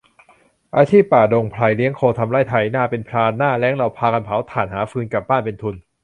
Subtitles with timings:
[0.75, 5.75] อาชีพป่าดงพงไพร เลี้ยงโคทำไร่ ไถนาเป็นพราน หน้าแล้งเราพากันเผาถ่าน หาฟืนกลับบ้านเป็นทุน